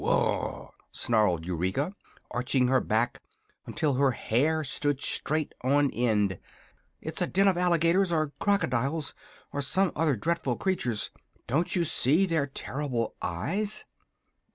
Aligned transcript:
"Woogh!" 0.03 0.71
snarled 0.91 1.45
Eureka, 1.45 1.93
arching 2.31 2.69
her 2.69 2.81
back 2.81 3.21
until 3.67 3.93
her 3.93 4.09
hair 4.09 4.63
stood 4.63 4.99
straight 4.99 5.53
on 5.63 5.91
end; 5.91 6.39
"it's 7.01 7.21
a 7.21 7.27
den 7.27 7.47
of 7.47 7.55
alligators, 7.55 8.11
or 8.11 8.33
crocodiles, 8.39 9.13
or 9.53 9.61
some 9.61 9.91
other 9.95 10.15
dreadful 10.15 10.55
creatures! 10.55 11.11
Don't 11.45 11.75
you 11.75 11.83
see 11.83 12.25
their 12.25 12.47
terrible 12.47 13.13
eyes?" 13.21 13.85